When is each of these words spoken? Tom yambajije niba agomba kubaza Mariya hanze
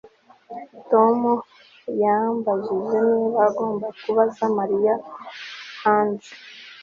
Tom 0.91 1.19
yambajije 2.01 2.97
niba 3.11 3.39
agomba 3.49 3.85
kubaza 4.01 4.43
Mariya 4.57 4.93
hanze 5.83 6.31